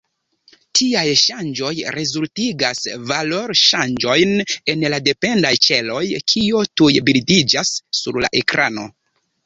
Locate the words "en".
4.75-4.89